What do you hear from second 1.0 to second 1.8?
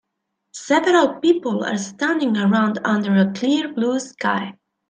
people are